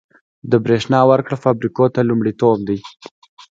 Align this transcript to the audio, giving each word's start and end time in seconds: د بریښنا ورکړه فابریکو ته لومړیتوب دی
د 0.51 0.53
بریښنا 0.63 0.99
ورکړه 1.11 1.37
فابریکو 1.43 1.85
ته 1.95 1.99
لومړیتوب 2.09 2.57
دی 2.67 2.77